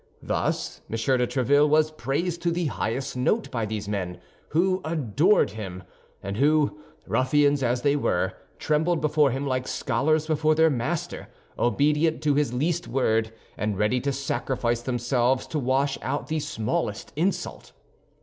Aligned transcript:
Thus 0.23 0.81
M. 0.89 0.93
de 0.97 1.27
Tréville 1.27 1.69
was 1.69 1.91
praised 1.91 2.41
to 2.41 2.49
the 2.51 2.65
highest 2.65 3.15
note 3.15 3.51
by 3.51 3.67
these 3.67 3.87
men, 3.87 4.19
who 4.49 4.81
adored 4.83 5.51
him, 5.51 5.83
and 6.23 6.37
who, 6.37 6.79
ruffians 7.05 7.61
as 7.61 7.83
they 7.83 7.95
were, 7.95 8.33
trembled 8.57 8.99
before 8.99 9.29
him 9.29 9.45
like 9.45 9.67
scholars 9.67 10.25
before 10.25 10.55
their 10.55 10.71
master, 10.71 11.27
obedient 11.59 12.23
to 12.23 12.33
his 12.33 12.51
least 12.51 12.87
word, 12.87 13.31
and 13.55 13.77
ready 13.77 14.01
to 14.01 14.11
sacrifice 14.11 14.81
themselves 14.81 15.45
to 15.45 15.59
wash 15.59 15.99
out 16.01 16.29
the 16.29 16.39
smallest 16.39 17.13
insult. 17.15 17.71